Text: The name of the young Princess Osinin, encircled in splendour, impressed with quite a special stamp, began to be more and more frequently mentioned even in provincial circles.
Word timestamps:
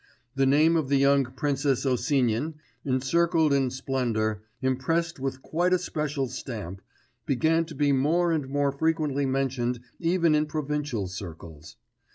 The 0.33 0.47
name 0.47 0.75
of 0.77 0.89
the 0.89 0.97
young 0.97 1.25
Princess 1.25 1.85
Osinin, 1.85 2.55
encircled 2.83 3.53
in 3.53 3.69
splendour, 3.69 4.41
impressed 4.59 5.19
with 5.19 5.43
quite 5.43 5.73
a 5.73 5.77
special 5.77 6.27
stamp, 6.27 6.81
began 7.27 7.65
to 7.65 7.75
be 7.75 7.91
more 7.91 8.31
and 8.31 8.49
more 8.49 8.71
frequently 8.71 9.27
mentioned 9.27 9.79
even 9.99 10.33
in 10.33 10.47
provincial 10.47 11.05
circles. 11.07 11.77